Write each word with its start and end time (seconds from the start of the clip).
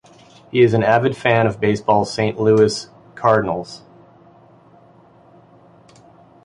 He 0.49 0.63
is 0.63 0.73
an 0.73 0.81
avid 0.81 1.15
fan 1.15 1.45
of 1.45 1.59
baseball's 1.59 2.11
Saint 2.11 2.39
Louis 2.39 2.87
Cardinals. 3.13 3.83